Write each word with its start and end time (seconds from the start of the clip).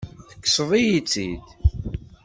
Tekkseḍ-iyi-tt-id. 0.29 1.45